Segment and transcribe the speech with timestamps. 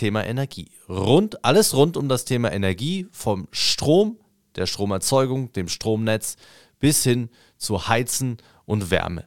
[0.00, 0.70] Thema Energie.
[0.88, 4.16] Rund, alles rund um das Thema Energie, vom Strom,
[4.56, 6.36] der Stromerzeugung, dem Stromnetz
[6.78, 9.26] bis hin zu Heizen und Wärme.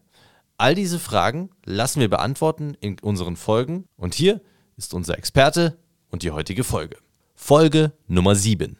[0.57, 4.41] All diese Fragen lassen wir beantworten in unseren Folgen und hier
[4.75, 5.77] ist unser Experte
[6.09, 6.97] und die heutige Folge.
[7.35, 8.75] Folge Nummer 7.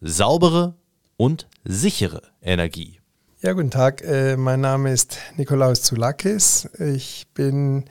[0.00, 0.74] Saubere
[1.16, 2.98] und sichere Energie.
[3.40, 4.02] Ja, guten Tag.
[4.02, 6.68] Äh, mein Name ist Nikolaus Zulakis.
[6.80, 7.84] Ich bin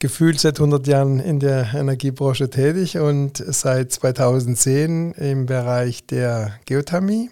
[0.00, 7.30] gefühlt seit 100 Jahren in der Energiebranche tätig und seit 2010 im Bereich der Geothermie.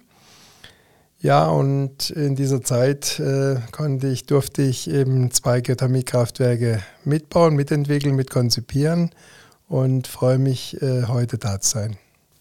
[1.21, 8.15] Ja, und in dieser Zeit äh, konnte ich, durfte ich eben zwei Geothermiekraftwerke mitbauen, mitentwickeln,
[8.15, 9.11] mitkonzipieren
[9.67, 11.97] und freue mich, äh, heute da zu sein.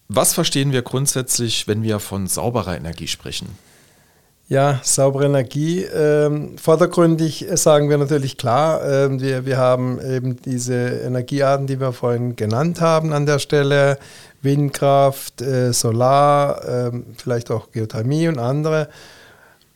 [0.06, 3.48] Was verstehen wir grundsätzlich, wenn wir von sauberer Energie sprechen?
[4.50, 5.82] Ja, saubere Energie.
[5.82, 11.92] Ähm, vordergründig sagen wir natürlich klar, ähm, wir, wir haben eben diese Energiearten, die wir
[11.92, 13.98] vorhin genannt haben an der Stelle.
[14.40, 18.88] Windkraft, äh, Solar, äh, vielleicht auch Geothermie und andere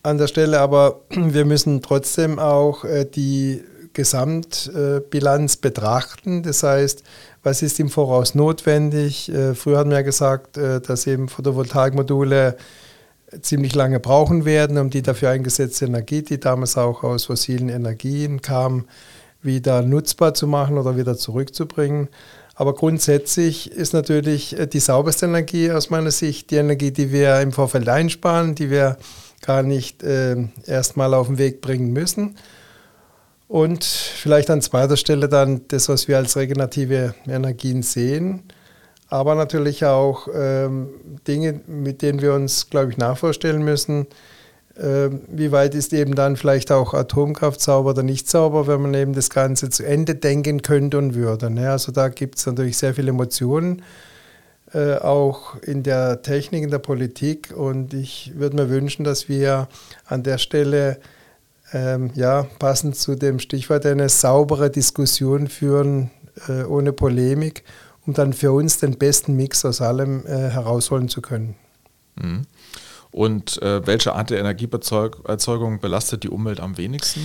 [0.03, 0.61] an der Stelle.
[0.61, 6.43] Aber wir müssen trotzdem auch äh, die Gesamtbilanz betrachten.
[6.43, 7.03] Das heißt,
[7.43, 9.31] was ist im Voraus notwendig?
[9.31, 12.57] Äh, früher hatten wir ja gesagt, äh, dass eben Photovoltaikmodule
[13.41, 18.43] ziemlich lange brauchen werden, um die dafür eingesetzte Energie, die damals auch aus fossilen Energien
[18.43, 18.85] kam,
[19.43, 22.09] wieder nutzbar zu machen oder wieder zurückzubringen.
[22.55, 27.53] Aber grundsätzlich ist natürlich die sauberste Energie aus meiner Sicht die Energie, die wir im
[27.53, 28.99] Vorfeld einsparen, die wir
[29.41, 32.37] gar nicht äh, erstmal auf den Weg bringen müssen.
[33.49, 38.45] Und vielleicht an zweiter Stelle dann das, was wir als regenerative Energien sehen
[39.13, 40.89] aber natürlich auch ähm,
[41.29, 44.07] Dinge, mit denen wir uns, glaube ich, nachvorstellen müssen.
[44.81, 48.95] Ähm, wie weit ist eben dann vielleicht auch Atomkraft sauber oder nicht sauber, wenn man
[48.95, 51.51] eben das Ganze zu Ende denken könnte und würde.
[51.51, 51.71] Ne?
[51.71, 53.83] Also da gibt es natürlich sehr viele Emotionen,
[54.73, 57.53] äh, auch in der Technik, in der Politik.
[57.55, 59.69] Und ich würde mir wünschen, dass wir
[60.07, 60.99] an der Stelle
[61.75, 66.11] ähm, ja, passend zu dem Stichwort eine saubere Diskussion führen,
[66.49, 67.63] äh, ohne Polemik
[68.07, 71.55] um dann für uns den besten Mix aus allem äh, herausholen zu können.
[72.21, 72.43] Mhm.
[73.11, 77.21] Und äh, welche Art der Energieerzeugung belastet die Umwelt am wenigsten?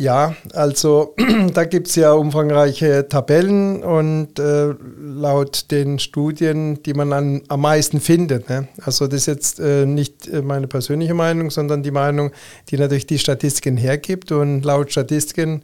[0.00, 1.16] Ja, also
[1.54, 7.60] da gibt es ja umfangreiche Tabellen und äh, laut den Studien, die man an, am
[7.62, 8.68] meisten findet, ne?
[8.80, 12.30] also das ist jetzt äh, nicht äh, meine persönliche Meinung, sondern die Meinung,
[12.68, 15.62] die natürlich die Statistiken hergibt und laut Statistiken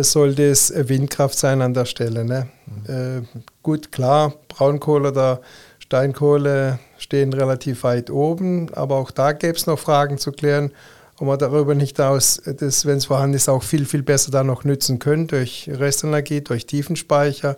[0.00, 2.24] sollte es Windkraft sein an der Stelle.
[2.24, 2.48] Ne?
[2.86, 2.94] Mhm.
[2.94, 5.40] Äh, gut, klar, Braunkohle oder
[5.78, 10.72] Steinkohle stehen relativ weit oben, aber auch da gäbe es noch Fragen zu klären,
[11.18, 14.64] ob man darüber nicht aus, wenn es vorhanden ist, auch viel, viel besser da noch
[14.64, 17.56] nützen können durch Restenergie, durch Tiefenspeicher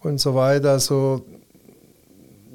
[0.00, 0.72] und so weiter.
[0.72, 1.24] Also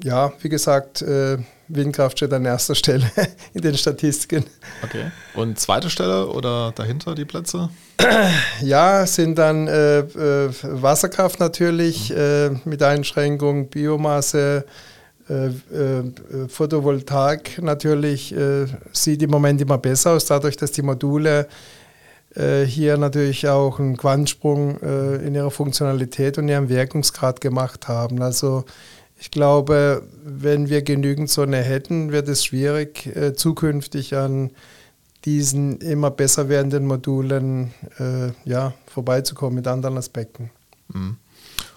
[0.02, 1.38] ja, wie gesagt, äh,
[1.68, 3.10] Windkraft steht an erster Stelle
[3.54, 4.44] in den Statistiken.
[4.82, 5.10] Okay.
[5.34, 7.70] Und zweite Stelle oder dahinter die Plätze?
[8.60, 12.16] Ja, sind dann äh, äh, Wasserkraft natürlich mhm.
[12.16, 14.64] äh, mit Einschränkung, Biomasse,
[15.28, 18.34] äh, äh, Photovoltaik natürlich
[18.92, 21.48] sieht im Moment immer besser aus, dadurch, dass die Module
[22.66, 28.20] hier natürlich auch einen Quantensprung in ihrer Funktionalität und ihrem Wirkungsgrad gemacht haben.
[28.22, 28.64] Also
[29.18, 34.50] ich glaube, wenn wir genügend Sonne hätten, wird es schwierig, äh, zukünftig an
[35.24, 40.50] diesen immer besser werdenden Modulen äh, ja, vorbeizukommen mit anderen Aspekten.
[40.88, 41.16] Mhm.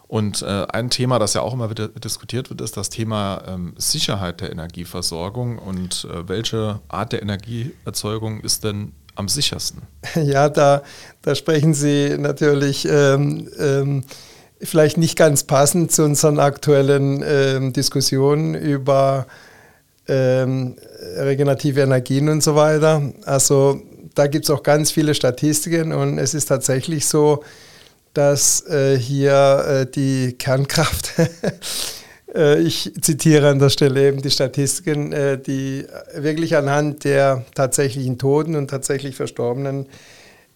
[0.08, 3.74] Und äh, ein Thema, das ja auch immer wieder diskutiert wird, ist das Thema ähm,
[3.78, 5.60] Sicherheit der Energieversorgung.
[5.60, 9.82] Und äh, welche Art der Energieerzeugung ist denn am sichersten?
[10.16, 10.84] Ja, da,
[11.22, 14.04] da sprechen Sie natürlich ähm, ähm,
[14.62, 19.28] vielleicht nicht ganz passend zu unseren aktuellen ähm, Diskussionen über
[20.08, 20.76] ähm,
[21.18, 23.14] regenerative Energien und so weiter.
[23.26, 23.82] Also
[24.16, 27.44] da gibt es auch ganz viele Statistiken und es ist tatsächlich so,
[28.14, 31.14] dass äh, hier äh, die Kernkraft,
[32.36, 38.18] äh, ich zitiere an der Stelle eben die Statistiken, äh, die wirklich anhand der tatsächlichen
[38.18, 39.86] Toten und tatsächlich Verstorbenen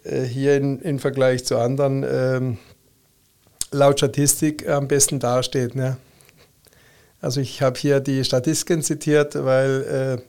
[0.03, 2.57] äh, hier in, in Vergleich zu anderen ähm,
[3.71, 5.75] laut Statistik am besten dasteht.
[5.75, 5.97] Ne?
[7.21, 10.21] Also ich habe hier die Statistiken zitiert, weil äh,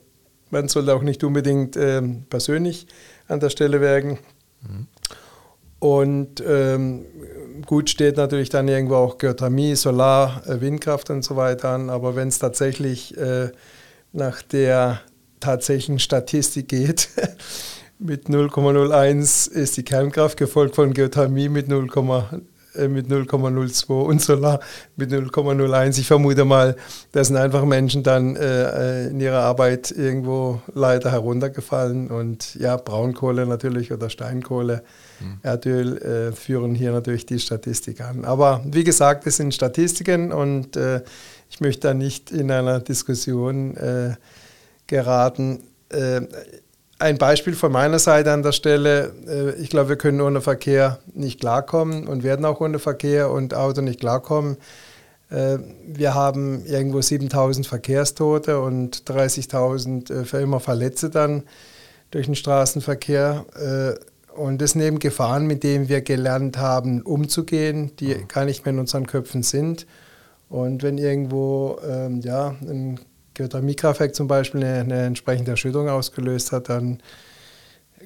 [0.51, 2.87] man sollte auch nicht unbedingt äh, persönlich
[3.29, 4.19] an der Stelle werken.
[4.63, 4.87] Mhm.
[5.79, 7.07] Und ähm,
[7.67, 11.91] gut steht natürlich dann irgendwo auch Geothermie, Solar, äh, Windkraft und so weiter an.
[11.91, 13.51] Aber wenn es tatsächlich äh,
[14.13, 15.01] nach der
[15.41, 17.09] tatsächlichen Statistik geht,
[17.99, 22.39] mit 0,01 ist die Kernkraft gefolgt von Geothermie mit 0, äh,
[22.89, 24.61] mit 0,02 und Solar
[24.97, 25.99] mit 0,01.
[25.99, 26.77] Ich vermute mal,
[27.13, 33.47] da sind einfach Menschen dann äh, in ihrer Arbeit irgendwo leider heruntergefallen und ja, Braunkohle
[33.47, 34.83] natürlich oder Steinkohle,
[35.21, 35.39] mhm.
[35.43, 38.25] Erdöl äh, führen hier natürlich die Statistik an.
[38.25, 41.03] Aber wie gesagt, es sind Statistiken und äh,
[41.51, 44.15] ich möchte da nicht in einer Diskussion äh,
[44.87, 45.65] geraten.
[47.03, 49.13] Ein Beispiel von meiner Seite an der Stelle.
[49.27, 53.55] Äh, ich glaube, wir können ohne Verkehr nicht klarkommen und werden auch ohne Verkehr und
[53.55, 54.57] Auto nicht klarkommen.
[55.29, 61.43] Äh, wir haben irgendwo 7000 Verkehrstote und 30.000 äh, für immer Verletzte dann
[62.13, 63.47] durch den Straßenverkehr.
[64.37, 68.29] Und das sind eben Gefahren, mit denen wir gelernt haben, umzugehen, die mhm.
[68.29, 69.87] gar nicht mehr in unseren Köpfen sind.
[70.49, 73.01] Und wenn irgendwo ähm, ja, ein
[73.35, 77.03] Geothermiekraftwerk zum Beispiel eine, eine, entsprechende Erschütterung ausgelöst hat, dann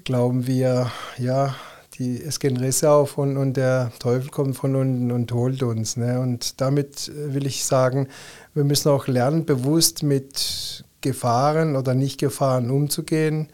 [0.04, 1.54] glauben wir, ja,
[1.94, 5.96] die, es gehen Risse auf und, und der Teufel kommt von unten und holt uns.
[5.96, 6.20] Ne?
[6.20, 8.08] Und damit will ich sagen,
[8.54, 13.48] wir müssen auch lernen, bewusst mit Gefahren oder Nicht-Gefahren umzugehen.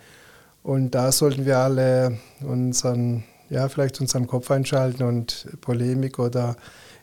[0.62, 6.56] Und da sollten wir alle unseren, ja, vielleicht unseren Kopf einschalten und Polemik oder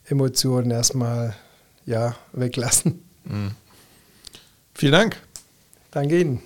[0.07, 1.35] Emotionen erstmal
[1.85, 3.03] ja, weglassen.
[3.25, 3.51] Mhm.
[4.79, 5.17] Vielen Dank.
[5.91, 6.41] Danke Ihnen.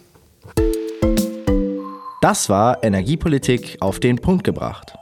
[2.19, 4.95] Das war Energiepolitik auf den Punkt gebracht.